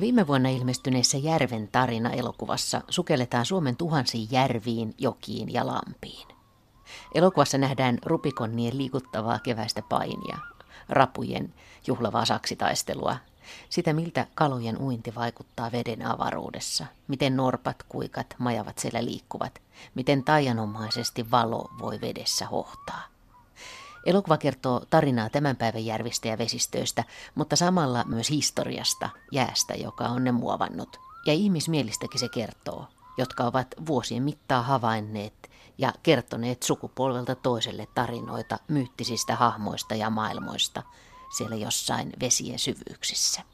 [0.00, 6.28] Viime vuonna ilmestyneessä Järven tarina elokuvassa sukelletaan Suomen tuhansiin järviin, jokiin ja lampiin.
[7.14, 10.38] Elokuvassa nähdään rupikonnien liikuttavaa keväistä painia,
[10.88, 11.54] rapujen
[11.86, 13.16] juhlavaa saksitaistelua,
[13.68, 19.62] sitä miltä kalojen uinti vaikuttaa veden avaruudessa, miten norpat, kuikat, majavat siellä liikkuvat,
[19.94, 23.13] miten taianomaisesti valo voi vedessä hohtaa.
[24.06, 27.04] Elokuva kertoo tarinaa tämän päivän järvistä ja vesistöistä,
[27.34, 31.00] mutta samalla myös historiasta, jäästä, joka on ne muovannut.
[31.26, 32.86] Ja ihmismielistäkin se kertoo,
[33.18, 40.82] jotka ovat vuosien mittaa havainneet ja kertoneet sukupolvelta toiselle tarinoita myyttisistä hahmoista ja maailmoista
[41.36, 43.53] siellä jossain vesien syvyyksissä.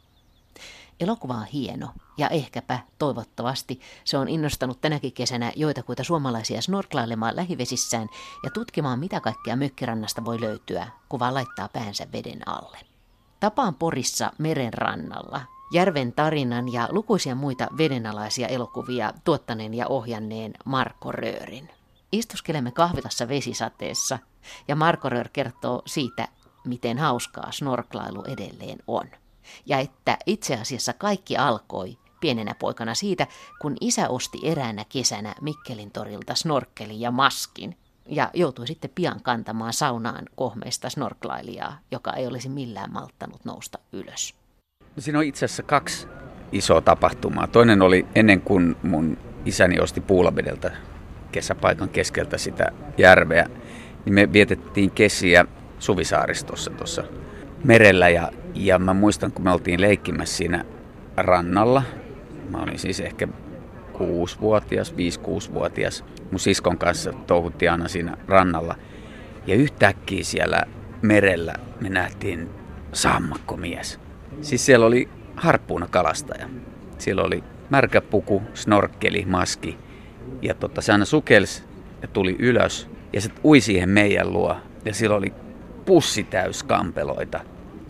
[1.00, 8.08] Elokuva on hieno ja ehkäpä toivottavasti se on innostanut tänäkin kesänä joitakuita suomalaisia snorklailemaan lähivesissään
[8.44, 12.78] ja tutkimaan mitä kaikkea mökkirannasta voi löytyä, kun vaan laittaa päänsä veden alle.
[13.40, 15.40] Tapaan Porissa meren rannalla
[15.72, 21.70] Järven tarinan ja lukuisia muita vedenalaisia elokuvia tuottaneen ja ohjanneen Marko Röörin.
[22.12, 24.18] Istuskelemme kahvilassa vesisateessa
[24.68, 26.28] ja Marko Röör kertoo siitä,
[26.64, 29.19] miten hauskaa snorklailu edelleen on
[29.66, 33.26] ja että itse asiassa kaikki alkoi pienenä poikana siitä,
[33.60, 39.72] kun isä osti eräänä kesänä Mikkelin torilta snorkkelin ja maskin ja joutui sitten pian kantamaan
[39.72, 44.34] saunaan kohmeista snorklailijaa, joka ei olisi millään malttanut nousta ylös.
[44.98, 46.06] Siinä on itse asiassa kaksi
[46.52, 47.46] isoa tapahtumaa.
[47.46, 50.72] Toinen oli ennen kuin mun isäni osti Puulavedeltä
[51.32, 53.46] kesäpaikan keskeltä sitä järveä,
[54.04, 55.44] niin me vietettiin kesiä
[55.78, 57.04] Suvisaaristossa tuossa
[57.64, 60.64] merellä ja, ja mä muistan, kun me oltiin leikkimässä siinä
[61.16, 61.82] rannalla.
[62.50, 63.28] Mä olin siis ehkä
[63.94, 66.04] 6-vuotias, 5-6-vuotias.
[66.30, 68.76] Mun siskon kanssa touhuttiin aina siinä rannalla.
[69.46, 70.62] Ja yhtäkkiä siellä
[71.02, 72.48] merellä me nähtiin
[72.92, 74.00] sammakkomies.
[74.40, 76.48] Siis siellä oli harppuuna kalastaja.
[76.98, 79.78] Siellä oli märkä puku, snorkkeli, maski.
[80.42, 81.62] Ja tota, se aina sukelsi
[82.02, 82.88] ja tuli ylös.
[83.12, 84.56] Ja se ui siihen meidän luo.
[84.84, 85.32] Ja sillä oli
[85.86, 87.40] pussi täys kampeloita.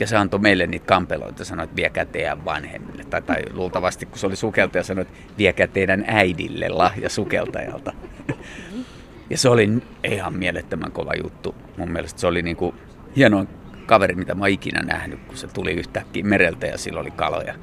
[0.00, 3.04] Ja se antoi meille niitä kampeloita, sanoi, että viekää teidän vanhemmille.
[3.04, 7.92] Tai, tai luultavasti, kun se oli sukeltaja, sanoi, että viekää teidän äidille lahja sukeltajalta.
[9.30, 9.68] Ja se oli
[10.04, 11.54] ihan mielettömän kova juttu.
[11.76, 12.74] Mun mielestä se oli niinku
[13.16, 13.46] hieno
[13.86, 17.54] kaveri, mitä mä ikinä nähnyt, kun se tuli yhtäkkiä mereltä ja sillä oli kaloja.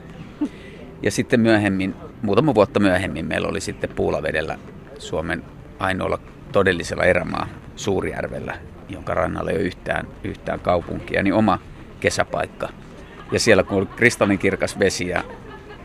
[1.04, 4.60] Ja sitten myöhemmin, muutama vuotta myöhemmin, meillä oli sitten Puulavedellä
[4.98, 5.44] Suomen
[5.80, 6.20] ainoalla
[6.52, 8.58] todellisella erämaa Suurjärvellä
[8.90, 11.60] jonka rannalla ei ole yhtään, yhtään kaupunkia, niin oma
[12.00, 12.70] kesäpaikka.
[13.32, 15.24] Ja siellä kun oli kristallinkirkas vesi ja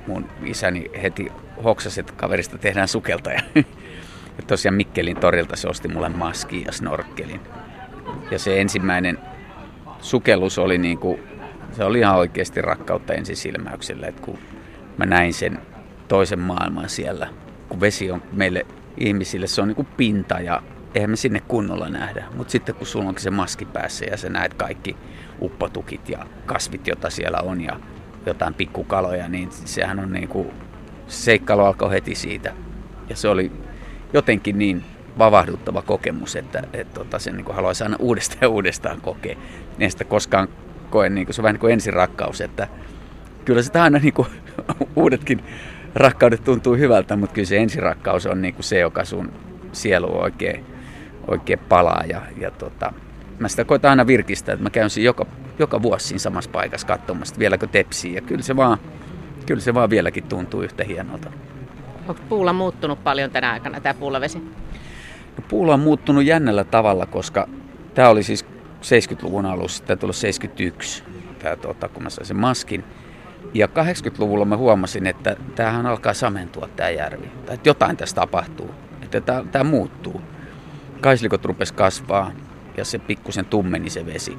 [0.06, 1.32] mun isäni heti
[1.64, 3.40] hoksasi, että kaverista tehdään sukeltaja.
[4.38, 7.40] ja tosiaan Mikkelin torilta se osti mulle maski ja snorkkelin.
[8.30, 9.18] Ja se ensimmäinen
[10.00, 11.20] sukellus oli niin kuin,
[11.72, 14.38] se oli ihan oikeasti rakkautta ensisilmäyksellä, että kun
[14.96, 15.58] mä näin sen
[16.08, 17.28] toisen maailman siellä,
[17.68, 20.62] kun vesi on meille ihmisille, se on niin kuin pinta ja
[20.94, 22.24] eihän me sinne kunnolla nähdä.
[22.36, 24.96] Mutta sitten kun sulla onkin se maski päässä ja sä näet kaikki
[25.40, 27.80] uppotukit ja kasvit, joita siellä on ja
[28.26, 30.50] jotain pikkukaloja, niin sehän on niin kuin,
[31.06, 32.52] seikkailu alkoi heti siitä.
[33.08, 33.52] Ja se oli
[34.12, 34.84] jotenkin niin
[35.18, 39.36] vavahduttava kokemus, että, että tota, sen niin haluaisi aina uudestaan ja uudestaan kokea.
[39.78, 40.48] En sitä koskaan
[40.90, 42.68] koe, niin kuin, se on vähän niin kuin ensirakkaus, että
[43.44, 44.28] kyllä sitä aina niin kuin,
[44.96, 45.44] uudetkin
[45.94, 49.32] rakkaudet tuntuu hyvältä, mutta kyllä se ensirakkaus on niin kuin se, joka sun
[49.72, 50.64] sielu oikein
[51.28, 52.02] oikein palaa.
[52.08, 52.92] Ja, ja tota,
[53.38, 55.26] mä sitä koitan aina virkistää, että mä käyn siinä joka,
[55.58, 58.14] joka vuosi siinä samassa paikassa katsomassa, vieläkö tepsii.
[58.14, 58.78] Ja kyllä se vaan,
[59.46, 61.32] kyllä se vaan vieläkin tuntuu yhtä hienolta.
[62.08, 64.38] Onko puulla muuttunut paljon tänä aikana, tämä puulavesi?
[65.36, 67.48] No, puulla on muuttunut jännällä tavalla, koska
[67.94, 68.44] tämä oli siis
[68.82, 71.04] 70-luvun alussa, tämä tuli 71,
[71.38, 72.84] tämä, tota, kun mä sain sen maskin.
[73.54, 77.30] Ja 80-luvulla mä huomasin, että tämähän alkaa samentua tämä järvi.
[77.46, 78.70] Tai että jotain tässä tapahtuu.
[79.02, 80.22] Että tämä, tämä muuttuu
[81.02, 82.32] kaislikot rupes kasvaa
[82.76, 84.38] ja se pikkusen tummeni se vesi.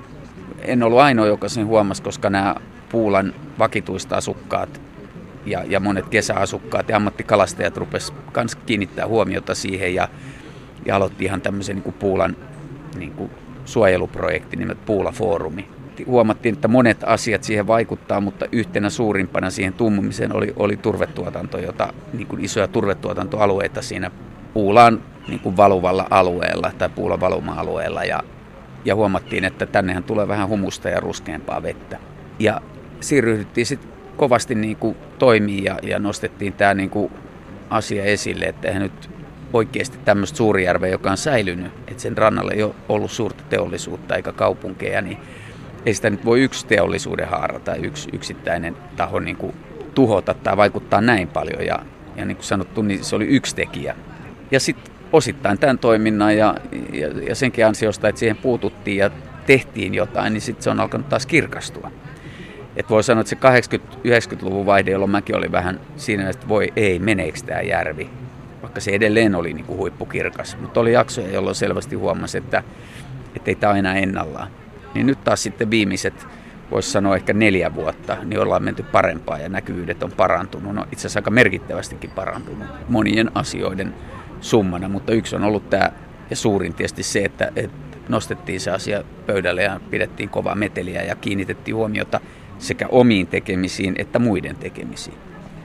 [0.61, 2.55] En ollut ainoa, joka sen huomasi, koska nämä
[2.89, 4.81] Puulan vakituista asukkaat
[5.45, 10.07] ja, ja monet kesäasukkaat ja ammattikalastajat rupes kans kiinnittää huomiota siihen ja,
[10.85, 12.35] ja aloitti ihan tämmöisen niin kuin Puulan
[12.97, 13.31] niin kuin
[13.65, 15.65] suojeluprojekti nimeltä Puula-foorumi.
[16.07, 21.93] Huomattiin, että monet asiat siihen vaikuttaa, mutta yhtenä suurimpana siihen tummumiseen oli, oli turvetuotanto, jota
[22.13, 24.11] niin kuin isoja turvetuotantoalueita siinä
[24.53, 28.23] Puulaan niin kuin valuvalla alueella tai puulla valuma-alueella ja,
[28.85, 31.99] ja huomattiin, että tännehän tulee vähän humusta ja ruskeampaa vettä.
[32.39, 32.61] Ja
[32.99, 37.11] siirryttiin sitten kovasti niin kuin toimii ja, ja nostettiin tämä niin kuin
[37.69, 39.09] asia esille, että eihän nyt
[39.53, 44.31] oikeasti tämmöistä Suurijärveä, joka on säilynyt, että sen rannalle ei ole ollut suurta teollisuutta eikä
[44.31, 45.17] kaupunkeja, niin
[45.85, 49.55] ei sitä nyt voi yksi teollisuuden haara tai yksi yksittäinen taho niin kuin
[49.95, 51.65] tuhota tai vaikuttaa näin paljon.
[51.65, 51.79] Ja,
[52.15, 53.95] ja niin kuin sanottu, niin se oli yksi tekijä.
[54.51, 56.55] Ja sitten osittain tämän toiminnan ja,
[56.93, 59.09] ja, ja senkin ansiosta, että siihen puututtiin ja
[59.45, 61.91] tehtiin jotain, niin sitten se on alkanut taas kirkastua.
[62.75, 66.99] Et voi sanoa, että se 80-90-luvun vaihde, jolloin mäkin oli vähän siinä, että voi ei,
[66.99, 68.09] meneekö tämä järvi.
[68.61, 70.57] Vaikka se edelleen oli niin kuin huippukirkas.
[70.61, 72.63] Mutta oli jaksoja, jolloin selvästi huomasi, että
[73.45, 74.47] ei tämä enää ennallaan.
[74.93, 76.27] Niin nyt taas sitten viimeiset,
[76.71, 80.75] voisi sanoa ehkä neljä vuotta, niin ollaan menty parempaa ja näkyvyydet on parantunut.
[80.75, 83.93] No itse asiassa aika merkittävästikin parantunut monien asioiden
[84.43, 85.91] summana, mutta yksi on ollut tämä,
[86.29, 87.77] ja suurin tietysti se, että, että
[88.09, 92.19] nostettiin se asia pöydälle ja pidettiin kovaa meteliä ja kiinnitettiin huomiota
[92.57, 95.17] sekä omiin tekemisiin että muiden tekemisiin.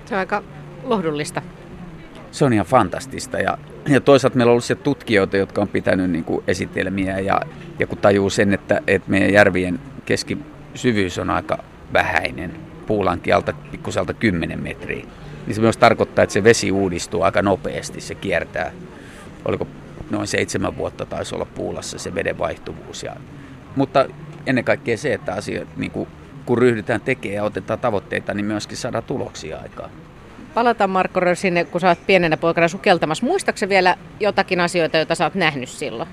[0.04, 0.42] Se on aika
[0.84, 1.42] lohdullista.
[2.30, 3.58] Se on ihan fantastista ja,
[3.88, 7.40] ja toisaalta meillä on ollut siellä tutkijoita, jotka on pitänyt niin kuin esitelmiä ja,
[7.78, 11.58] ja kun tajuu sen, että, että meidän järvien keskisyvyys on aika
[11.92, 12.52] vähäinen,
[12.86, 15.06] puulankin alta pikkuselta 10 metriä,
[15.48, 18.72] niin se myös tarkoittaa, että se vesi uudistuu aika nopeasti, se kiertää,
[19.44, 19.66] oliko
[20.10, 23.02] noin seitsemän vuotta taisi olla puulassa se veden vaihtuvuus.
[23.02, 23.16] Ja,
[23.76, 24.06] mutta
[24.46, 26.08] ennen kaikkea se, että asiat, niin kuin,
[26.46, 29.90] kun ryhdytään tekemään ja otetaan tavoitteita, niin myöskin saadaan tuloksia aikaan.
[30.54, 33.26] Palataan Marko Rö sinne, kun sä oot pienenä poikana sukeltamassa.
[33.26, 36.08] Muistaaksä vielä jotakin asioita, joita sä oot nähnyt silloin?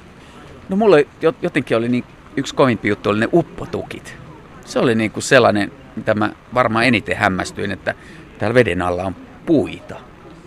[0.70, 1.08] No mulle
[1.42, 2.04] jotenkin oli niin,
[2.38, 4.18] yksi kovimpi juttu oli ne uppotukit.
[4.66, 7.94] Se oli niin kuin sellainen, mitä mä varmaan eniten hämmästyin, että
[8.40, 9.16] täällä veden alla on
[9.46, 9.96] puita.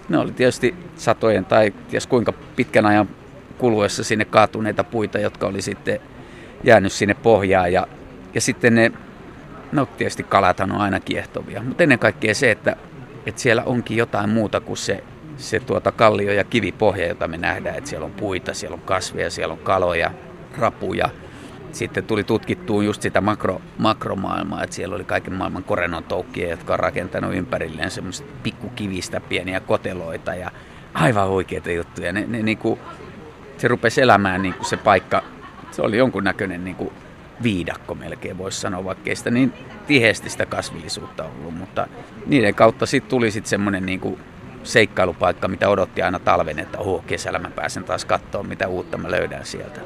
[0.09, 3.09] Ne oli tietysti satojen tai ties kuinka pitkän ajan
[3.59, 6.01] kuluessa sinne kaatuneita puita, jotka oli sitten
[6.65, 7.73] jäänyt sinne pohjaan.
[7.73, 7.87] Ja,
[8.35, 8.93] ja sitten ne,
[9.73, 12.77] no tietysti kalathan on aina kiehtovia, mutta ennen kaikkea se, että,
[13.27, 15.05] että siellä onkin jotain muuta kuin se,
[15.37, 19.31] se tuota kallio- ja kivipohja, jota me nähdään, että siellä on puita, siellä on kasveja,
[19.31, 20.11] siellä on kaloja,
[20.59, 21.11] rapuja–
[21.79, 26.73] sitten tuli tutkittuun just sitä makro, makromaailmaa, että siellä oli kaiken maailman korenon toukkia, jotka
[26.73, 30.51] on rakentanut ympärilleen semmoista pikkukivistä pieniä koteloita ja
[30.95, 32.13] aivan oikeita juttuja.
[32.13, 32.81] Ne, ne, niin kuin,
[33.59, 35.23] se rupesi elämään niin kuin se paikka,
[35.71, 36.93] se oli jonkunnäköinen niin kuin
[37.43, 39.53] viidakko melkein voisi sanoa, vaikka ei sitä niin
[39.87, 41.87] tiheästi sitä kasvillisuutta ollut, mutta
[42.27, 44.21] niiden kautta sitten tuli sitten semmoinen niin kuin
[44.63, 49.11] seikkailupaikka, mitä odotti aina talven, että oho, kesällä mä pääsen taas katsoa, mitä uutta mä
[49.11, 49.81] löydän sieltä.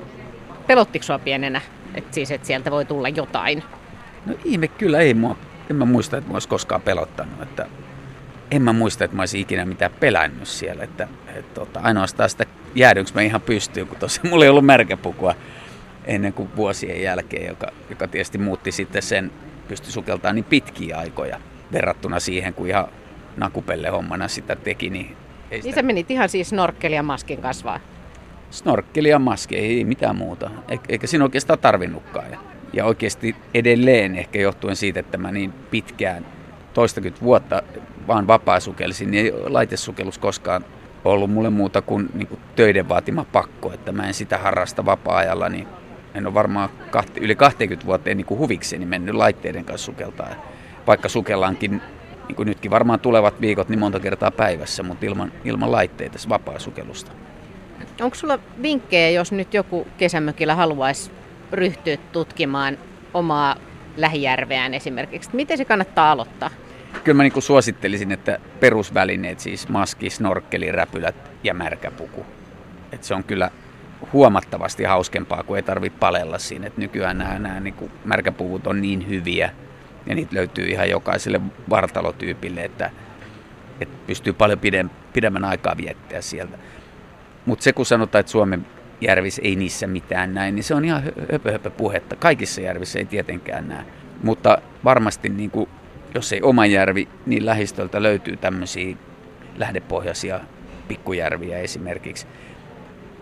[0.67, 1.61] Pelottiko sua pienenä,
[1.94, 3.62] että siis, että sieltä voi tulla jotain?
[4.27, 5.37] No ihme kyllä ei mua,
[5.71, 7.67] en mä muista, että mä olisi koskaan pelottanut, että
[8.50, 12.47] en mä muista, että mä olisin ikinä mitään pelännyt siellä, että, että tota, ainoastaan sitä
[12.75, 15.35] jäädynkö mä ihan pystyyn, kun tosiaan mulla ei ollut märkäpukua
[16.05, 19.31] ennen kuin vuosien jälkeen, joka, joka tietysti muutti sitten sen,
[19.69, 21.41] pysty sukeltamaan niin pitkiä aikoja
[21.73, 22.88] verrattuna siihen, kun ihan
[23.37, 25.17] nakupelle hommana sitä teki, niin
[25.50, 25.67] ei sitä...
[25.67, 27.81] Niin sä menit ihan siis snorkkeli ja maskin kasvaa?
[28.52, 30.50] Snorkkeli ja maski, ei mitään muuta.
[30.88, 32.26] Eikä siinä oikeastaan tarvinnutkaan.
[32.72, 36.26] Ja oikeasti edelleen ehkä johtuen siitä, että mä niin pitkään,
[36.75, 37.62] toistakymmentä vuotta
[38.08, 40.64] vaan vapaa-sukelsin, niin ei laitesukellus koskaan
[41.04, 45.49] ollut mulle muuta kuin, niin kuin töiden vaatima pakko, että mä en sitä harrasta vapaa-ajalla,
[45.49, 45.69] niin
[46.14, 50.28] en ole varmaan kahti, yli 20 vuotta niin kuin huvikseni mennyt laitteiden kanssa sukeltaa.
[50.87, 51.82] Vaikka sukellaankin,
[52.28, 57.12] niin kuin nytkin varmaan tulevat viikot, niin monta kertaa päivässä, mutta ilman, ilman laitteita vapaa-sukellusta.
[58.00, 61.11] Onko sulla vinkkejä, jos nyt joku kesämökillä haluaisi
[61.52, 62.79] ryhtyä tutkimaan
[63.14, 63.56] omaa
[63.96, 65.30] lähijärveään esimerkiksi?
[65.33, 66.50] Miten se kannattaa aloittaa?
[67.04, 71.14] Kyllä mä niin suosittelisin, että perusvälineet, siis maski, snorkkeli, räpylät
[71.45, 72.26] ja märkäpuku.
[72.92, 73.50] Et se on kyllä
[74.12, 76.66] huomattavasti hauskempaa, kun ei tarvitse palella siinä.
[76.66, 79.50] Et nykyään nämä, nämä niin märkäpuvut on niin hyviä
[80.07, 81.40] ja niitä löytyy ihan jokaiselle
[81.71, 82.90] vartalotyypille, että,
[83.80, 84.61] että pystyy paljon
[85.12, 86.59] pidemmän aikaa viettää sieltä.
[87.46, 88.66] Mutta se kun sanotaan, että Suomen
[89.00, 92.16] järvissä ei niissä mitään näin, niin se on ihan höpö, höpö puhetta.
[92.16, 93.84] Kaikissa järvissä ei tietenkään näe.
[94.22, 95.68] Mutta varmasti niin kuin,
[96.14, 98.96] jos ei oma järvi, niin lähistöltä löytyy tämmöisiä
[99.56, 100.40] lähdepohjaisia
[100.88, 102.26] pikkujärviä esimerkiksi.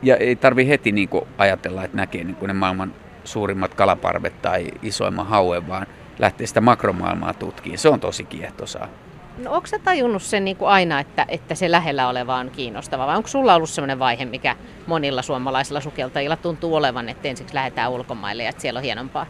[0.02, 4.42] Ja ei tarvi heti niin kuin ajatella, että näkee niin kuin ne maailman suurimmat kalaparvet
[4.42, 5.86] tai isoimman hauen, vaan
[6.18, 7.78] lähtee sitä makromaailmaa tutkimaan.
[7.78, 8.88] Se on tosi kiehtosaa.
[9.44, 13.06] No onko sä tajunnut sen niin kuin aina, että, että se lähellä oleva on kiinnostava?
[13.06, 14.56] Vai onko sulla ollut sellainen vaihe, mikä
[14.86, 19.26] monilla suomalaisilla sukeltajilla tuntuu olevan, että ensiksi lähdetään ulkomaille ja että siellä on hienompaa?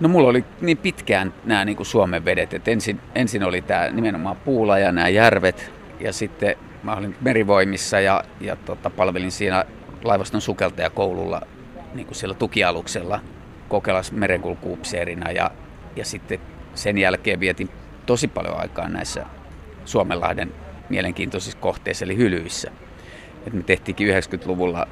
[0.00, 3.90] No mulla oli niin pitkään nämä niin kuin Suomen vedet, että ensin, ensin oli tämä
[3.90, 5.72] nimenomaan Puula ja nämä järvet.
[6.00, 9.64] Ja sitten mä olin merivoimissa ja, ja tota, palvelin siinä
[10.04, 11.40] laivaston sukeltajakoululla
[11.94, 13.20] niin kuin siellä tukialuksella
[13.68, 15.30] Kokelas merenkulkuupseerina.
[15.30, 15.50] Ja,
[15.96, 16.38] ja sitten
[16.74, 17.70] sen jälkeen vietin
[18.06, 19.26] tosi paljon aikaa näissä
[19.84, 20.52] Suomenlahden
[20.88, 22.70] mielenkiintoisissa kohteissa, eli hylyissä.
[23.46, 24.86] Et me tehtiinkin 90-luvulla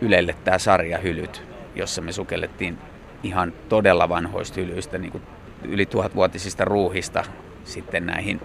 [0.00, 1.42] Ylelle tämä sarja Hylyt,
[1.74, 2.78] jossa me sukellettiin
[3.22, 5.22] ihan todella vanhoista hylyistä, niin kuin
[5.64, 7.24] yli tuhatvuotisista ruuhista
[7.64, 8.40] sitten näihin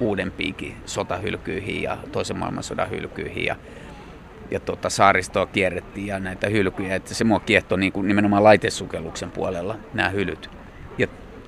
[0.00, 3.44] uudempiinkin sotahylkyihin ja toisen maailmansodan hylkyihin.
[3.44, 3.56] Ja,
[4.50, 6.94] ja tota, saaristoa kierrettiin ja näitä hylkyjä.
[6.94, 10.55] Että se mua kiehtoi niin kuin nimenomaan laitesukelluksen puolella nämä hylyt.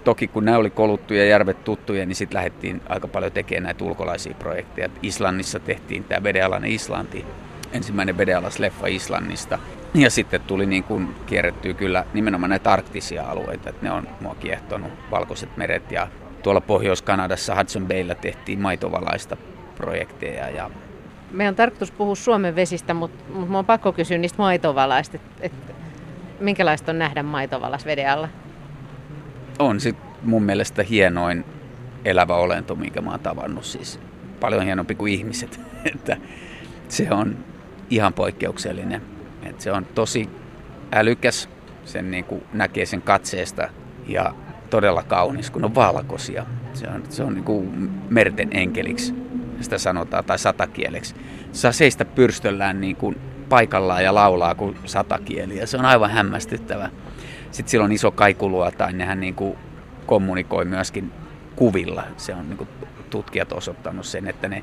[0.09, 4.35] Toki kun nämä oli koluttuja järvet tuttuja, niin sitten lähdettiin aika paljon tekemään näitä ulkolaisia
[4.39, 4.89] projekteja.
[5.03, 7.25] Islannissa tehtiin tämä vedealainen Islanti,
[7.73, 9.59] ensimmäinen vedealas leffa Islannista.
[9.95, 14.35] Ja sitten tuli niin kuin kierrettyä kyllä nimenomaan näitä arktisia alueita, että ne on mua
[14.35, 16.09] kiehtonut, valkoiset meret ja
[16.43, 19.37] tuolla Pohjois-Kanadassa Hudson Baylla tehtiin maitovalaista
[19.77, 20.71] projekteja ja
[21.31, 25.73] meidän on tarkoitus puhua Suomen vesistä, mutta, mutta on pakko kysyä niistä maitovalaista, että, että
[26.41, 28.29] minkälaista on nähdä maitovalas veden alla?
[29.59, 31.45] On sit mun mielestä hienoin
[32.05, 33.65] elävä olento, minkä mä oon tavannut.
[33.65, 34.01] Siis
[34.41, 35.61] paljon hienompi kuin ihmiset.
[35.95, 36.17] että
[36.89, 37.37] se on
[37.91, 39.03] ihan poikkeuksellinen.
[39.43, 40.29] että se on tosi
[40.93, 41.49] älykäs,
[41.85, 43.69] sen niin kuin näkee sen katseesta
[44.07, 44.35] ja
[44.71, 46.47] todella kaunis, kun on valkoisia.
[46.75, 49.15] Se on, se on niin kuin merten enkeliksi,
[49.61, 51.15] sitä sanotaan, tai satakieleksi.
[51.53, 53.17] Saa seistä pyrstöllään niin kuin
[53.49, 56.91] paikallaan ja laulaa kuin satakieli, ja se on aivan hämmästyttävä.
[57.51, 59.59] Sitten sillä on iso kaikulua, tai nehän niin kuin
[60.07, 61.13] kommunikoi myöskin
[61.57, 62.03] kuvilla.
[62.17, 62.69] Se on niin kuin
[63.11, 64.63] tutkijat osoittanut sen, että ne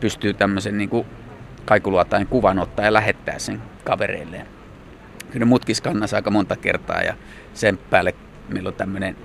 [0.00, 1.06] pystyy tämmöisen niin kuin
[1.64, 4.46] kaikuluotain kuvan ottaa ja lähettää sen kavereilleen.
[5.26, 5.82] Kyllä ne mutkis
[6.14, 7.14] aika monta kertaa ja
[7.54, 8.14] sen päälle
[8.48, 9.16] meillä on tämmöinen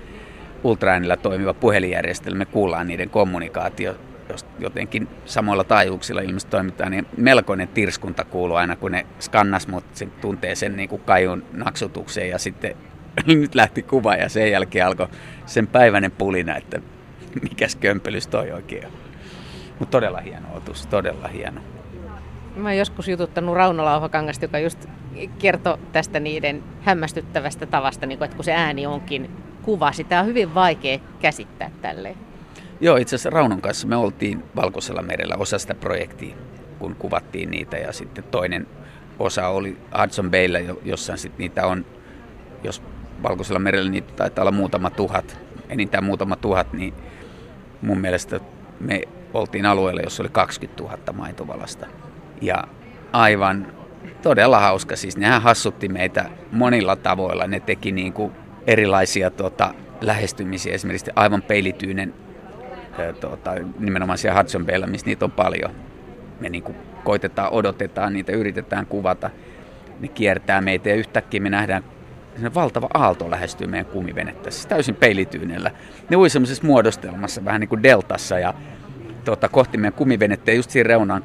[0.64, 3.96] ultraäänillä toimiva puhelinjärjestelmä, me kuullaan niiden kommunikaatio,
[4.28, 9.98] jos jotenkin samoilla taajuuksilla ilmeisesti toimitaan, niin melkoinen tirskunta kuuluu aina, kun ne skannas, mutta
[9.98, 12.76] se tuntee sen niin kuin kajun naksutukseen ja sitten
[13.26, 15.08] nyt lähti kuva ja sen jälkeen alkoi
[15.46, 16.80] sen päiväinen pulina, että
[17.42, 18.92] mikäs kömpelys toi oikein on.
[19.78, 21.60] Mutta todella hieno otus, todella hieno.
[22.56, 24.88] Mä oon joskus jututtanut Rauno Lauhakangasta, joka just
[25.38, 29.30] kertoi tästä niiden hämmästyttävästä tavasta, niin kun, että kun se ääni onkin
[29.62, 32.16] kuva, sitä on hyvin vaikea käsittää tälleen.
[32.80, 36.36] Joo, itse asiassa Raunon kanssa me oltiin Valkoisella merellä osa sitä projektia,
[36.78, 38.66] kun kuvattiin niitä ja sitten toinen
[39.18, 41.86] osa oli Hudson Bayllä, jossa sitten niitä on,
[42.62, 42.82] jos
[43.22, 45.38] Valkoisella merellä niitä taitaa olla muutama tuhat,
[45.68, 46.94] enintään muutama tuhat, niin
[47.82, 48.40] mun mielestä
[48.80, 49.00] me
[49.34, 51.86] oltiin alueella, jossa oli 20 000 maitovalasta.
[52.40, 52.64] Ja
[53.12, 53.66] aivan
[54.22, 58.32] todella hauska, siis nehän hassutti meitä monilla tavoilla, ne teki niin kuin
[58.66, 62.14] erilaisia tota, lähestymisiä, esimerkiksi aivan peilityynen
[63.20, 65.70] tota, nimenomaan siellä Hudson Baylla, missä niitä on paljon.
[66.40, 69.30] Me niin kuin koitetaan, odotetaan niitä, yritetään kuvata.
[70.00, 71.84] Ne kiertää meitä ja yhtäkkiä me nähdään
[72.54, 75.70] valtava aalto lähestyy meidän kumivenettä, siis täysin peilityynellä.
[76.10, 78.54] Ne ui semmoisessa muodostelmassa, vähän niin kuin deltassa ja
[79.24, 81.24] tota, kohti meidän kumivenettä ja just siinä reunaan,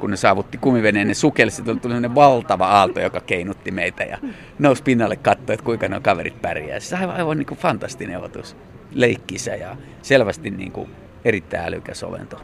[0.00, 4.18] kun ne saavutti kumiveneen, ne sukelsi, tuli sellainen valtava aalto, joka keinutti meitä ja
[4.58, 6.80] nousi pinnalle katsoa, että kuinka nuo kaverit pärjää.
[6.80, 8.56] Siis aivan, aivan niin kuin fantastinen otus
[8.92, 10.90] leikkisä ja selvästi niin kuin
[11.24, 12.40] erittäin älykäs olento.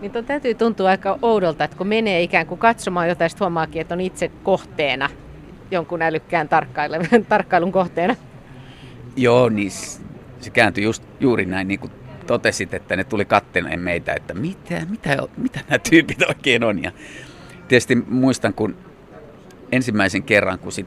[0.00, 3.94] Niin täytyy tuntua aika oudolta, että kun menee ikään kuin katsomaan jotain, sitten huomaakin, että
[3.94, 5.10] on itse kohteena,
[5.70, 6.48] jonkun älykkään
[7.28, 8.16] tarkkailun kohteena.
[9.16, 9.70] Joo, niin
[10.40, 11.92] se kääntyi just, juuri näin, niin kuin
[12.26, 16.82] totesit, että ne tuli katteleen meitä, että mitä, mitä, mitä nämä tyypit oikein on.
[16.82, 16.92] Ja
[17.68, 18.76] tietysti muistan, kun
[19.72, 20.86] ensimmäisen kerran, kun sit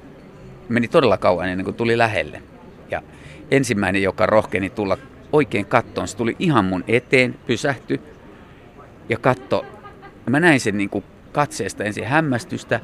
[0.69, 2.41] meni todella kauan ennen kuin tuli lähelle.
[2.91, 3.01] Ja
[3.51, 4.97] ensimmäinen, joka rohkeni tulla
[5.31, 6.07] oikein kattoon.
[6.07, 7.99] Se tuli ihan mun eteen, pysähty
[9.09, 9.65] ja katto.
[10.29, 12.79] Mä näin sen niin kuin katseesta ensin hämmästystä.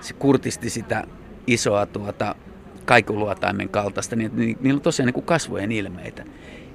[0.00, 1.04] Se kurtisti sitä
[1.46, 2.34] isoa tuota,
[2.84, 6.24] kaikuluotaimen kaltaista, niin, niin niillä on tosiaan niin kuin kasvojen ilmeitä.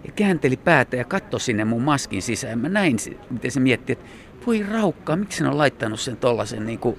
[0.06, 2.60] Ja käänteli päätä ja katsoi sinne mun maskin sisään.
[2.60, 2.98] Mä näin,
[3.30, 4.06] miten se mietti, että
[4.48, 6.96] voi raukkaa, miksi ne on laittanut sen tollasen niin kuin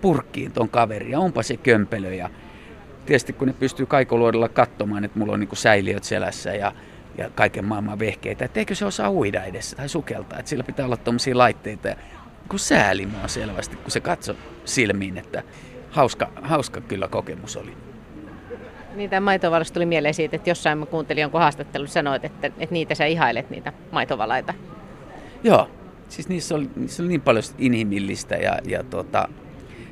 [0.00, 1.10] purkkiin ton kaveri.
[1.10, 2.14] Ja onpa se kömpelö.
[2.14, 2.30] Ja
[3.06, 6.72] tietysti kun ne pystyy kaikoluodella katsomaan, että mulla on niin säiliöt selässä ja,
[7.18, 10.86] ja kaiken maailman vehkeitä, että eikö se osaa uida edessä tai sukeltaa, että sillä pitää
[10.86, 11.88] olla tuommoisia laitteita.
[11.88, 11.96] Ja
[12.48, 15.42] kun sääli mua selvästi, kun se katsoi silmiin, että
[15.96, 17.76] hauska, hauska kyllä kokemus oli.
[18.94, 22.66] Niin tämä maitovalaus tuli mieleen siitä, että jossain mä kuuntelin jonkun haastattelun sanoit, että, että
[22.70, 24.54] niitä sä ihailet, niitä maitovalaita.
[25.44, 25.70] Joo,
[26.08, 29.28] siis niissä oli, niissä oli niin paljon inhimillistä ja, ja tota,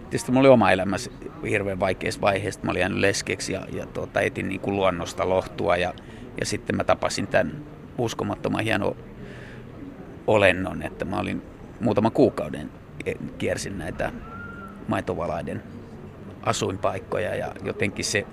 [0.01, 1.11] tietysti mulla oli oma elämässä
[1.49, 2.61] hirveän vaikeassa vaiheessa.
[2.63, 5.95] Mä olin jäänyt leskeksi ja, ja tuota, etin niin kuin luonnosta lohtua ja,
[6.41, 7.65] ja sitten mä tapasin tämän
[7.99, 8.97] uskomattoman hieno
[10.27, 11.43] olennon, että mä olin
[11.81, 12.71] muutaman kuukauden
[13.07, 14.13] e, kiersin näitä
[14.89, 15.63] maitovalaiden
[16.45, 18.27] asuinpaikkoja ja jotenkin se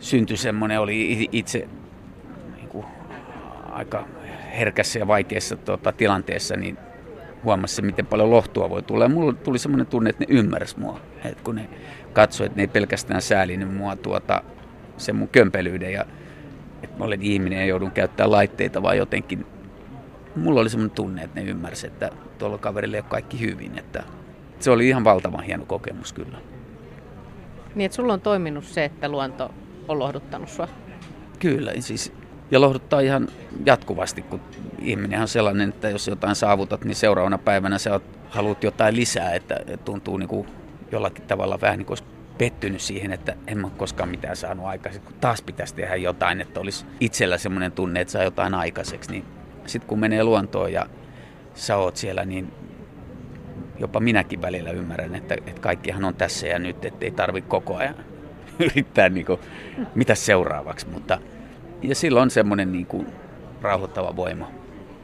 [0.00, 1.68] syntyi semmoinen, oli itse
[2.56, 2.86] niin kuin,
[3.70, 4.04] aika
[4.58, 6.78] herkässä ja vaikeassa tuota, tilanteessa, niin
[7.44, 9.04] huomasi miten paljon lohtua voi tulla.
[9.04, 11.00] Ja mulla tuli semmoinen tunne, että ne ymmärsi mua.
[11.24, 11.68] Että kun ne
[12.12, 14.42] katsoi, että ne ei pelkästään säälinyt mua tuota,
[14.96, 16.04] sen mun kömpelyyden ja
[16.82, 19.46] että mä olen ihminen ja joudun käyttämään laitteita, vaan jotenkin
[20.36, 23.78] mulla oli semmoinen tunne, että ne ymmärsi, että tuolla kaverilla ei ole kaikki hyvin.
[23.78, 24.02] Että
[24.60, 26.38] se oli ihan valtavan hieno kokemus kyllä.
[27.74, 29.50] Niin, että sulla on toiminut se, että luonto
[29.88, 30.68] on lohduttanut sua?
[31.38, 32.12] Kyllä, siis
[32.50, 33.28] ja lohduttaa ihan
[33.66, 34.40] jatkuvasti, kun
[34.78, 38.00] ihminen on sellainen, että jos jotain saavutat, niin seuraavana päivänä sä
[38.30, 40.48] haluat jotain lisää, että tuntuu niin kuin
[40.92, 41.98] jollakin tavalla vähän niin kuin
[42.38, 46.60] pettynyt siihen, että en mä koskaan mitään saanut aikaiseksi, kun taas pitäisi tehdä jotain, että
[46.60, 49.24] olisi itsellä semmoinen tunne, että saa jotain aikaiseksi, niin
[49.66, 50.86] sitten kun menee luontoon ja
[51.54, 52.52] sä oot siellä, niin
[53.78, 57.76] jopa minäkin välillä ymmärrän, että, että kaikkihan on tässä ja nyt, että ei tarvitse koko
[57.76, 57.94] ajan
[58.66, 59.40] yrittää niin kuin,
[59.94, 61.18] mitä seuraavaksi, mutta
[61.82, 63.06] ja silloin on semmoinen niin kuin,
[63.62, 64.50] rauhoittava voima.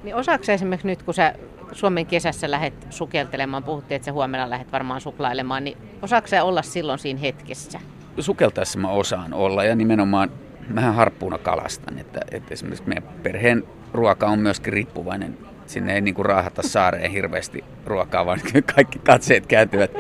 [0.03, 1.35] Niin osaako esimerkiksi nyt, kun sä
[1.73, 6.63] Suomen kesässä lähdet sukeltelemaan, puhuttiin, että sä huomenna lähdet varmaan suklailemaan, niin osaako sä olla
[6.63, 7.81] silloin siinä hetkessä?
[8.21, 10.31] Sukeltaessa mä osaan olla ja nimenomaan
[10.69, 15.39] mähän harppuuna kalastan, että, että esimerkiksi meidän perheen ruoka on myöskin riippuvainen.
[15.69, 18.41] Sinne ei niin kuin raahata saareen hirveästi ruokaa, vaan
[18.75, 19.91] kaikki katseet kääntyvät,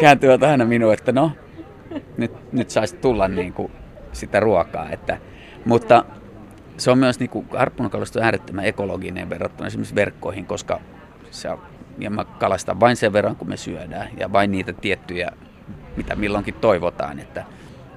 [0.00, 1.32] kääntyvät aina minuun, että no,
[2.16, 3.72] nyt, nyt saisi tulla niin kuin
[4.12, 4.90] sitä ruokaa.
[4.90, 5.18] Että,
[5.64, 6.04] mutta
[6.76, 10.80] se on myös niin on äärettömän ekologinen verrattuna esimerkiksi verkkoihin, koska
[11.30, 11.48] se,
[11.98, 15.30] ja mä kalastan vain sen verran, kun me syödään ja vain niitä tiettyjä,
[15.96, 17.44] mitä milloinkin toivotaan, että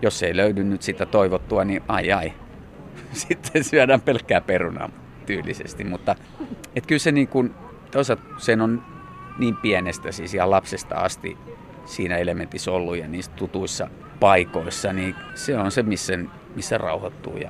[0.01, 2.33] jos ei löydy nyt sitä toivottua, niin ai ai,
[3.13, 6.15] sitten syödään pelkkää perunaa tyylisesti, mutta
[6.75, 7.53] et kyllä se niin kuin,
[7.91, 8.83] toisaalta sen on
[9.37, 11.37] niin pienestä, siis ihan lapsesta asti
[11.85, 13.89] siinä elementissä ollut ja niissä tutuissa
[14.19, 16.13] paikoissa, niin se on se, missä,
[16.55, 17.49] missä rauhoittuu ja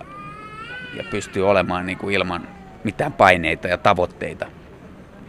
[0.98, 2.48] ja pystyy olemaan niin kuin ilman
[2.84, 4.46] mitään paineita ja tavoitteita.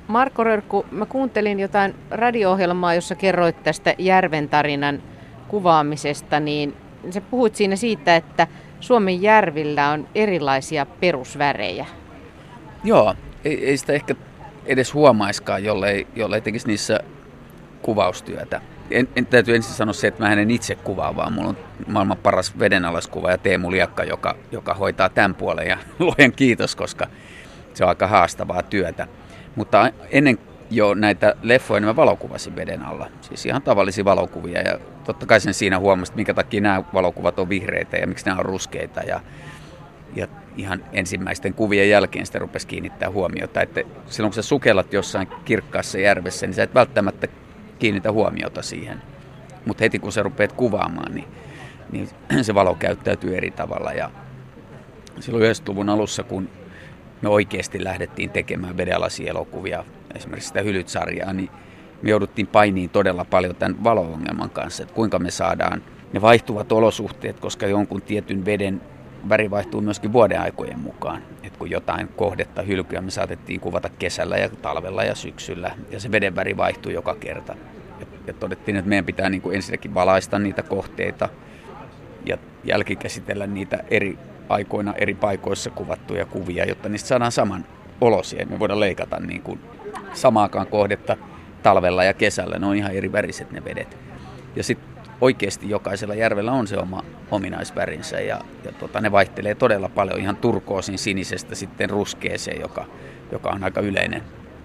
[0.09, 5.03] Marko Rörkku, mä kuuntelin jotain radio-ohjelmaa, jossa kerroit tästä järven tarinan
[5.49, 6.77] kuvaamisesta, niin
[7.11, 8.47] sä puhuit siinä siitä, että
[8.81, 11.87] Suomen järvillä on erilaisia perusvärejä.
[12.85, 13.15] Joo,
[13.45, 14.15] ei, ei sitä ehkä
[14.67, 17.01] edes huomaiskaan, jollei, jollei tekisi niissä
[17.83, 21.57] kuvaustyötä en, en täytyy ensin sanoa se, että mä en itse kuvaa, vaan mulla on
[21.87, 27.07] maailman paras vedenalaiskuva ja Teemu Liakka, joka, joka hoitaa tämän puolen ja luojan kiitos, koska
[27.75, 29.07] se on aika haastavaa työtä.
[29.57, 30.39] Mutta ennen
[30.71, 33.09] jo näitä leffoja, niin mä valokuvasin veden alla.
[33.21, 37.49] Siis ihan tavallisia valokuvia ja totta kai sen siinä huomasi, minkä takia nämä valokuvat on
[37.49, 39.01] vihreitä ja miksi nämä on ruskeita.
[39.01, 39.21] Ja,
[40.15, 45.29] ja ihan ensimmäisten kuvien jälkeen sitä rupesi kiinnittää huomiota, että silloin kun sä sukellat jossain
[45.45, 47.29] kirkkaassa järvessä, niin sä et välttämättä
[47.79, 49.03] kiinnitä huomiota siihen.
[49.67, 51.29] Mutta heti kun sä rupeat kuvaamaan, niin,
[51.93, 52.09] niin
[52.45, 53.93] se valo käyttäytyy eri tavalla.
[53.93, 54.11] Ja
[55.21, 56.49] silloin 90-luvun alussa, kun
[57.23, 61.51] me oikeasti lähdettiin tekemään vedenalasielokuvia, esimerkiksi sitä Hylyt-sarjaa, niin
[62.03, 67.41] me jouduttiin painiin todella paljon tämän valo-ongelman kanssa, että kuinka me saadaan ne vaihtuvat olosuhteet,
[67.41, 68.81] koska jonkun tietyn veden
[69.29, 71.23] väri vaihtuu myöskin vuoden aikojen mukaan.
[71.43, 76.13] Et kun jotain kohdetta hylkyä me saatettiin kuvata kesällä ja talvella ja syksyllä, ja se
[76.13, 77.57] veden väri vaihtuu joka kerta.
[78.01, 81.29] Ja, ja todettiin, että meidän pitää niin kuin ensinnäkin valaista niitä kohteita
[82.27, 87.65] ja jälkikäsitellä niitä eri aikoina eri paikoissa kuvattuja kuvia, jotta niistä saadaan saman
[88.01, 88.47] olosia.
[88.47, 89.61] Me voidaan leikata niin kuin
[90.13, 91.17] samaakaan kohdetta
[91.63, 92.59] talvella ja kesällä.
[92.59, 93.97] Ne on ihan eri väriset ne vedet.
[94.57, 99.89] Ja sitten oikeasti jokaisella järvellä on se oma ominaisvärinsä ja, ja tota, ne vaihtelee todella
[99.89, 102.85] paljon ihan turkoosin sinisestä sitten ruskeeseen, joka,
[103.33, 104.23] joka on aika yleinen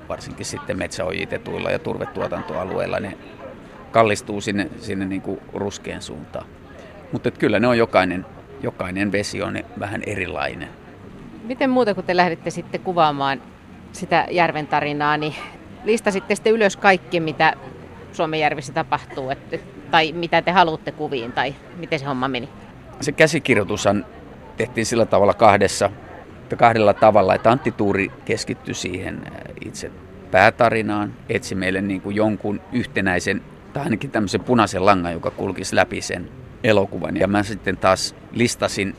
[0.09, 2.99] varsinkin sitten metsäojitetuilla ja turvetuotantoalueilla.
[2.99, 3.17] Ne
[3.91, 6.45] kallistuu sinne, sinne niin kuin ruskeen suuntaan.
[7.11, 8.25] Mutta kyllä ne on jokainen,
[8.61, 10.69] jokainen vesi on vähän erilainen.
[11.43, 13.41] Miten muuta, kun te lähditte sitten kuvaamaan
[13.91, 15.35] sitä järven tarinaa, niin
[15.83, 17.53] listasitte sitten ylös kaikki, mitä
[18.11, 19.29] Suomen järvissä tapahtuu?
[19.29, 19.57] Että
[19.91, 22.49] tai mitä te haluatte kuviin, tai miten se homma meni?
[23.01, 24.05] Se käsikirjoitushan
[24.57, 25.89] tehtiin sillä tavalla kahdessa,
[26.57, 29.21] kahdella tavalla, että Antti Tuuri keskittyi siihen
[29.65, 29.91] itse
[30.31, 33.41] päätarinaan, etsi meille niin kuin jonkun yhtenäisen,
[33.73, 36.29] tai ainakin tämmöisen punaisen langan, joka kulkisi läpi sen
[36.63, 37.17] elokuvan.
[37.17, 38.95] Ja mä sitten taas listasin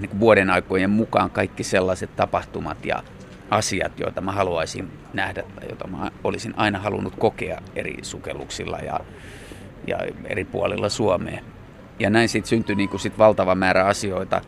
[0.00, 3.02] niin kuin vuoden aikojen mukaan kaikki sellaiset tapahtumat ja
[3.50, 9.00] asiat, joita mä haluaisin nähdä tai joita mä olisin aina halunnut kokea eri sukelluksilla ja
[9.88, 11.40] ja eri puolilla Suomea.
[11.98, 14.40] Ja näin sitten syntyi niin kuin sit valtava määrä asioita,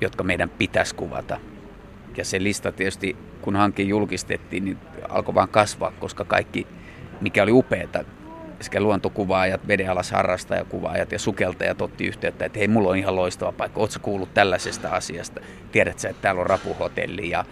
[0.00, 1.40] jotka meidän pitäisi kuvata.
[2.16, 6.66] Ja se lista tietysti, kun hanke julkistettiin, niin alkoi vaan kasvaa, koska kaikki,
[7.20, 8.04] mikä oli upeeta,
[8.60, 13.98] sekä luontokuvaajat, vedenalaisharrastajakuvaajat ja sukeltajat otti yhteyttä, että hei, mulla on ihan loistava paikka, ootko
[14.02, 15.40] kuullut tällaisesta asiasta?
[15.72, 17.44] Tiedätkö että täällä on rapuhotelli ja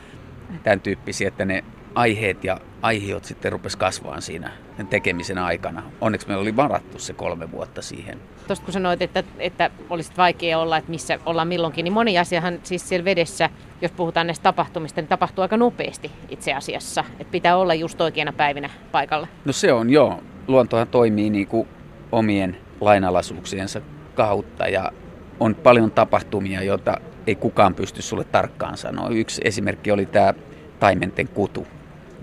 [0.63, 4.51] tämän tyyppisiä, että ne aiheet ja aihiot sitten rupesi kasvaa siinä
[4.91, 5.83] tekemisen aikana.
[6.01, 8.19] Onneksi meillä oli varattu se kolme vuotta siihen.
[8.47, 12.59] Tuosta kun sanoit, että, että olisi vaikea olla, että missä ollaan milloinkin, niin moni asiahan
[12.63, 17.05] siis siellä vedessä, jos puhutaan näistä tapahtumista, niin tapahtuu aika nopeasti itse asiassa.
[17.19, 19.29] Että pitää olla just oikeana päivinä paikalla.
[19.45, 20.23] No se on joo.
[20.49, 21.69] Luontohan toimii niin kuin
[22.13, 23.81] omien lainalaisuuksiensa
[24.15, 24.93] kautta ja
[25.41, 29.09] on paljon tapahtumia, joita ei kukaan pysty sulle tarkkaan sanoa.
[29.09, 30.35] Yksi esimerkki oli tämä
[30.81, 31.67] taimenten kutu,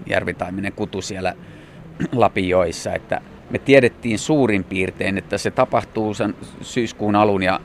[0.09, 1.33] järvitaimenen kutu siellä
[2.11, 7.59] Lapinjoissa, että me tiedettiin suurin piirtein, että se tapahtuu sen syyskuun alun ja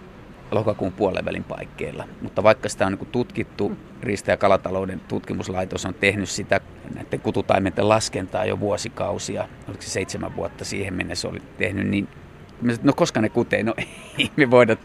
[0.51, 2.05] lokakuun puolen paikkeilla.
[2.23, 6.61] Mutta vaikka sitä on niin tutkittu, Riista- ja kalatalouden tutkimuslaitos on tehnyt sitä
[6.95, 12.09] näiden kututaimenten laskentaa jo vuosikausia, oliko se seitsemän vuotta siihen mennessä oli tehnyt, niin
[12.83, 13.75] no koska ne kutee, no
[14.19, 14.77] ei me voida,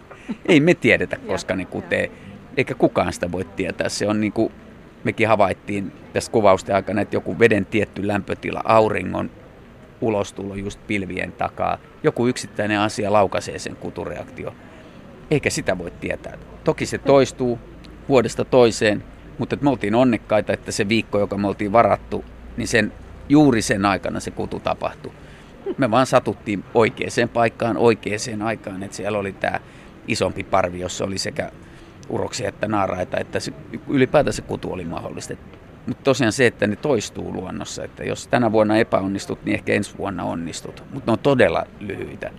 [0.45, 2.12] ei me tiedetä koska ne kutee,
[2.58, 3.89] eikä kukaan sitä voi tietää.
[3.89, 4.52] Se on niin kuin,
[5.03, 9.31] mekin havaittiin tässä kuvausten aikana, että joku veden tietty lämpötila, auringon
[10.01, 14.55] ulostulo just pilvien takaa, joku yksittäinen asia laukaisee sen kutureaktio.
[15.31, 16.38] Eikä sitä voi tietää.
[16.63, 17.59] Toki se toistuu
[18.09, 19.03] vuodesta toiseen,
[19.38, 22.25] mutta me oltiin onnekkaita, että se viikko, joka me oltiin varattu,
[22.57, 22.93] niin sen,
[23.29, 25.12] juuri sen aikana se kutu tapahtui.
[25.77, 29.59] Me vaan satuttiin oikeaan paikkaan oikeaan aikaan, että siellä oli tämä
[30.07, 31.51] isompi parvi, jossa oli sekä
[32.10, 33.54] uroksia että naaraita, että se,
[33.88, 35.34] ylipäätään se kutu oli mahdollista.
[35.88, 39.98] Mutta tosiaan se, että ne toistuu luonnossa, että jos tänä vuonna epäonnistut, niin ehkä ensi
[39.98, 40.84] vuonna onnistut.
[40.93, 42.32] Mutta ne on todella lyhyitä.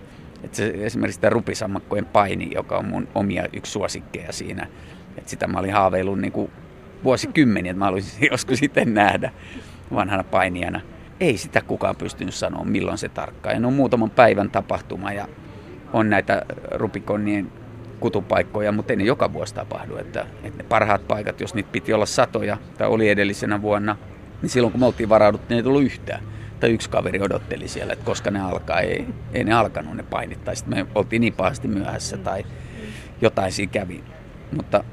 [0.43, 4.67] Et se, esimerkiksi tämä rupisammakkojen paini, joka on mun omia yksi suosikkeja siinä.
[5.17, 6.51] Et sitä mä olin haaveillut niin kuin
[7.03, 9.31] vuosikymmeniä, että mä haluaisin joskus sitten nähdä
[9.93, 10.81] vanhana painijana.
[11.19, 13.61] Ei sitä kukaan pystynyt sanoa, milloin se tarkkaan.
[13.61, 15.27] Ja on muutaman päivän tapahtuma ja
[15.93, 17.51] on näitä rupikonnien
[18.01, 19.97] kutupaikkoja, mutta ei ne joka vuosi tapahdu.
[19.97, 23.97] Että, että ne parhaat paikat, jos niitä piti olla satoja tai oli edellisenä vuonna,
[24.41, 26.23] niin silloin kun me oltiin varauduttu, niin ei tullut yhtään.
[26.59, 30.43] Tai yksi kaveri odotteli siellä, että koska ne alkaa, ei, ei ne alkanut ne painit.
[30.43, 32.45] Tai sitten me oltiin niin pahasti myöhässä tai
[33.21, 34.03] jotain siinä kävi.
[34.55, 34.83] Mutta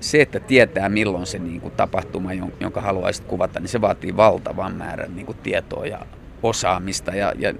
[0.00, 4.74] se, että tietää milloin se niin kuin, tapahtuma, jonka haluaisit kuvata, niin se vaatii valtavan
[4.74, 6.06] määrän niin kuin, tietoa ja
[6.42, 7.10] osaamista.
[7.10, 7.54] Ja, ja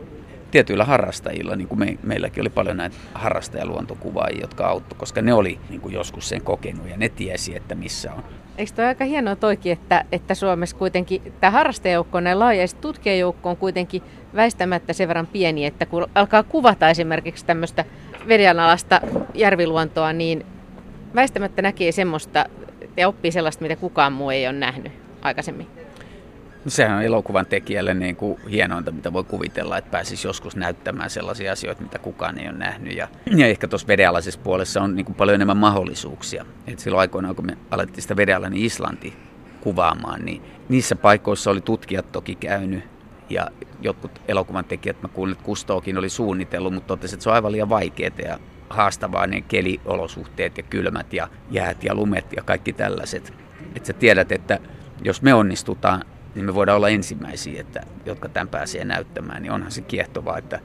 [0.55, 5.59] tietyillä harrastajilla, niin kuin me, meilläkin oli paljon näitä harrastajaluontokuvaajia, jotka auttoi, koska ne oli
[5.69, 8.25] niin kuin joskus sen kokenut ja ne tiesi, että missä on.
[8.59, 13.51] Eikö toi aika hienoa toikin, että, että Suomessa kuitenkin tämä harrastajajoukko on laaja ja tutkijajoukko
[13.51, 14.03] on kuitenkin
[14.35, 17.85] väistämättä sen verran pieni, että kun alkaa kuvata esimerkiksi tämmöistä
[18.29, 19.01] vedenalasta
[19.35, 20.47] järviluontoa, niin
[21.15, 22.45] väistämättä näkee semmoista
[22.97, 25.84] ja oppii sellaista, mitä kukaan muu ei ole nähnyt aikaisemmin.
[26.65, 31.11] No sehän on elokuvan tekijälle niin kuin hienointa, mitä voi kuvitella, että pääsisi joskus näyttämään
[31.11, 32.97] sellaisia asioita, mitä kukaan ei ole nähnyt.
[32.97, 36.47] Ja, ja ehkä tuossa vedenalaisessa puolessa on niin kuin paljon enemmän mahdollisuuksia.
[36.67, 39.17] Et silloin aikoinaan, kun me alettiin sitä vedenalainen Islanti
[39.61, 42.85] kuvaamaan, niin niissä paikoissa oli tutkijat toki käynyt
[43.31, 43.47] ja
[43.81, 47.53] jotkut elokuvan tekijät, mä kuulin, että Kustookin oli suunnitellut, mutta totesi, että se on aivan
[47.53, 53.33] liian vaikeaa ja haastavaa ne keliolosuhteet ja kylmät ja jäät ja lumet ja kaikki tällaiset.
[53.77, 54.59] Että sä tiedät, että
[55.05, 59.73] jos me onnistutaan niin me voidaan olla ensimmäisiä, että, jotka tämän pääsee näyttämään, niin onhan
[59.73, 60.61] se kiehtovaa, että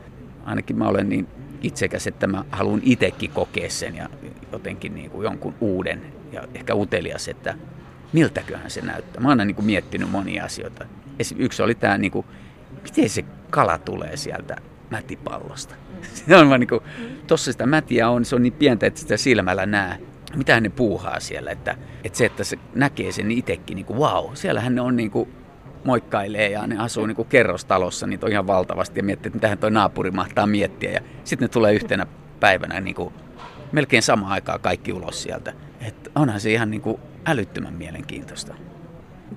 [0.46, 1.28] ainakin mä olen niin
[1.62, 4.10] itsekäs, että mä haluan itsekin kokea sen ja
[4.52, 6.02] jotenkin niin kuin jonkun uuden
[6.32, 7.56] ja ehkä utelias, että
[8.14, 9.22] miltäköhän se näyttää.
[9.24, 10.86] Mä oon niin kuin miettinyt monia asioita.
[11.38, 12.26] Yksi oli tämä, niin kuin,
[12.84, 14.56] miten se kala tulee sieltä
[14.90, 15.76] mätipallosta.
[16.14, 16.82] Se on vaan niin kuin,
[17.28, 20.00] tossa sitä mätiä on, se on niin pientä, että sitä silmällä näe.
[20.36, 24.26] Mitä ne puuhaa siellä, että, että se, että se näkee sen itsekin, niin kuin, wow,
[24.34, 25.30] siellähän ne on niin kuin,
[25.84, 29.58] moikkailee ja ne asuu niin kuin kerrostalossa, niin on ihan valtavasti ja miettii, että mitähän
[29.58, 30.92] toi naapuri mahtaa miettiä.
[30.92, 32.08] Ja sitten ne tulee yhtenä
[32.40, 33.14] päivänä niin kuin
[33.72, 35.54] melkein samaan aikaan kaikki ulos sieltä.
[35.88, 38.56] Et onhan se ihan niin kuin älyttömän mielenkiintoista.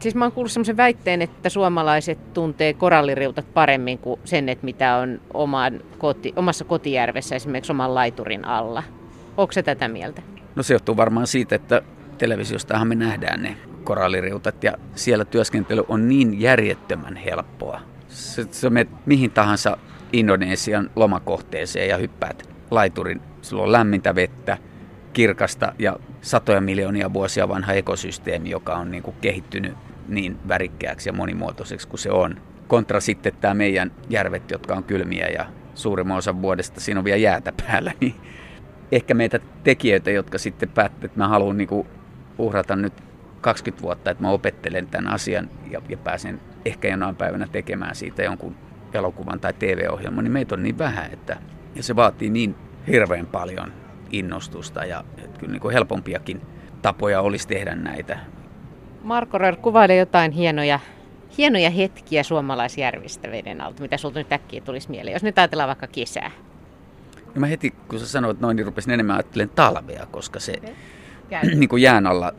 [0.00, 4.96] Siis mä oon kuullut sellaisen väitteen, että suomalaiset tuntee koralliriutat paremmin kuin sen, että mitä
[4.96, 8.82] on oman koti, omassa kotijärvessä esimerkiksi oman laiturin alla.
[9.36, 10.22] Onko se tätä mieltä?
[10.54, 11.82] No se johtuu varmaan siitä, että
[12.18, 17.80] televisiostahan me nähdään ne koralliriutat ja siellä työskentely on niin järjettömän helppoa.
[18.08, 19.78] Se, se menet mihin tahansa
[20.12, 23.20] Indonesian lomakohteeseen ja hyppäät laiturin.
[23.42, 24.58] Sulla on lämmintä vettä,
[25.12, 29.74] kirkasta ja satoja miljoonia vuosia vanha ekosysteemi, joka on niin kuin kehittynyt
[30.08, 32.40] niin värikkääksi ja monimuotoiseksi kuin se on.
[32.68, 37.16] Kontra sitten tämä meidän järvet, jotka on kylmiä ja suurimman osan vuodesta siinä on vielä
[37.16, 38.14] jäätä päällä, niin
[38.92, 41.86] ehkä meitä tekijöitä, jotka sitten päättävät, että mä haluan niin
[42.38, 42.92] uhrata nyt
[43.42, 48.22] 20 vuotta, että mä opettelen tämän asian ja, ja pääsen ehkä jonain päivänä tekemään siitä
[48.22, 48.56] jonkun
[48.94, 51.36] elokuvan tai TV-ohjelman, niin meitä on niin vähän, että
[51.74, 52.54] ja se vaatii niin
[52.86, 53.72] hirveän paljon
[54.10, 56.40] innostusta ja että kyllä niin kuin helpompiakin
[56.82, 58.18] tapoja olisi tehdä näitä.
[59.02, 60.80] Marko Rör, kuvaile jotain hienoja
[61.38, 65.86] hienoja hetkiä suomalaisjärvistä veden alta, mitä sulta nyt äkkiä tulisi mieleen, jos nyt ajatellaan vaikka
[65.86, 66.30] kesää?
[67.34, 70.52] Ja mä heti, kun sä sanoit noin, niin rupesin enemmän ajattelemaan talvea, koska se
[71.58, 72.32] niin kuin jään alla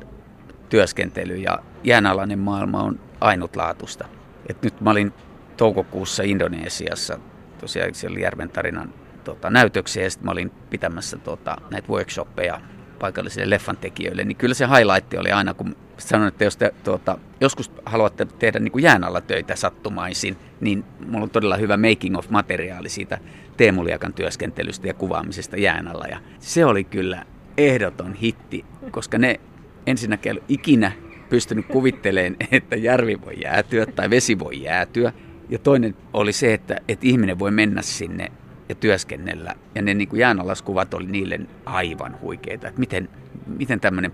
[0.74, 4.06] työskentely ja jäänalainen maailma on ainutlaatusta.
[4.50, 5.14] Et nyt mä olin
[5.58, 7.20] toukokuussa Indonesiassa,
[7.60, 12.62] tosiaan siellä Järven tarinan tota, näytöksiä ja sitten mä olin pitämässä tota, näitä workshoppeja
[13.00, 17.72] paikallisille leffantekijöille, niin kyllä se highlight oli aina, kun sanoin, että jos te tuota, joskus
[17.86, 22.30] haluatte tehdä niin kuin jään alla töitä sattumaisin, niin mulla on todella hyvä making of
[22.30, 23.20] materiaali siitä
[23.58, 26.06] Teemu Liakan työskentelystä ja kuvaamisesta jään alla.
[26.06, 27.26] Ja se oli kyllä
[27.58, 29.40] ehdoton hitti, koska ne
[29.88, 30.92] ensinnäkin ikinä
[31.30, 35.14] pystynyt kuvittelemaan, että järvi voi jäätyä tai vesi voi jäätyä.
[35.50, 38.32] Ja toinen oli se, että, että ihminen voi mennä sinne
[38.70, 39.56] ja työskennellä.
[39.76, 43.10] Ja ne niin kuin jäänalaiskuvat oli niille aivan huikeita, että miten,
[43.46, 44.12] miten tämmöinen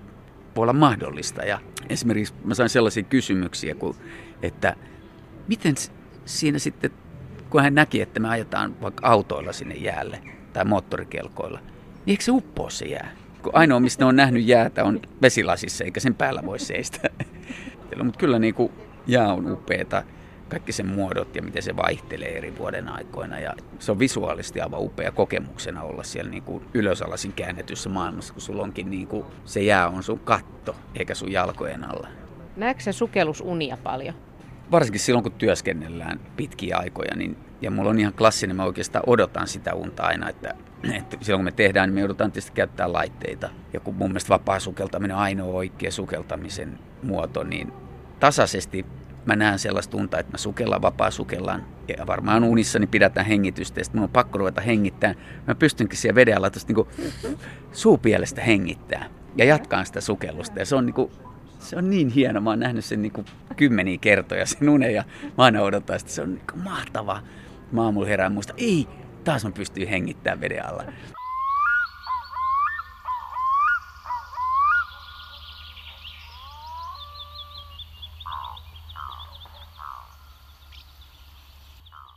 [0.56, 1.42] voi olla mahdollista.
[1.42, 3.98] Ja esimerkiksi mä sain sellaisia kysymyksiä, kuin,
[4.42, 4.76] että
[5.48, 5.76] miten
[6.26, 6.92] siinä sitten,
[7.50, 10.22] kun hän näki, että me ajetaan vaikka autoilla sinne jäälle
[10.54, 13.12] tai moottorikelkoilla, niin eikö se uppoa se jää?
[13.44, 17.10] Kun ainoa, mistä on nähnyt jäätä, on vesilasissa, eikä sen päällä voi seistä.
[18.04, 18.72] Mutta kyllä niin kuin
[19.08, 20.04] jää on upeeta
[20.50, 23.40] kaikki sen muodot ja miten se vaihtelee eri vuoden aikoina.
[23.40, 28.42] Ja se on visuaalisesti aivan upea kokemuksena olla siellä niin kuin ylösalaisin käännetyssä maailmassa, kun
[28.42, 32.08] sulla onkin niin kuin, se jää on sun katto eikä sun jalkojen alla.
[32.56, 34.16] Näetkö sä sukellusunia paljon?
[34.72, 39.48] Varsinkin silloin, kun työskennellään pitkiä aikoja, niin, ja mulla on ihan klassinen, mä oikeastaan odotan
[39.48, 40.54] sitä unta aina, että,
[40.98, 43.50] että silloin kun me tehdään, niin me joudutaan tietysti käyttää laitteita.
[43.74, 47.74] Ja kun mun mielestä vapaa sukeltaminen on ainoa oikea sukeltamisen muoto, niin
[48.20, 48.86] tasaisesti
[49.26, 51.66] mä näen sellaista tunta, että mä sukellaan, vapaa sukellaan.
[51.98, 55.18] Ja varmaan unissa niin pidätään hengitystä ja sitten mun on pakko ruveta hengittämään.
[55.48, 56.88] Mä pystynkin siellä veden alla niin
[57.72, 59.06] suupielestä hengittää
[59.38, 60.60] ja jatkaan sitä sukellusta.
[60.60, 61.12] Ja se on, niin kuin,
[61.60, 62.42] se on niin hieno.
[62.42, 65.04] Mä oon nähnyt sen niin kuin kymmeniä kertoja sen unen ja
[65.38, 67.22] mä aina odotan, että se on niin mahtavaa.
[67.72, 68.88] Mä aamulla herään muista, ei,
[69.30, 70.84] taas mä pystyn hengittämään veden alla.